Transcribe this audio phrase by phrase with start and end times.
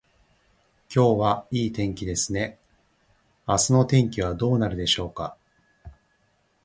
[0.91, 2.57] 今日はいい天気ですね。
[3.47, 5.37] 明日の天気はどうなるでしょうか。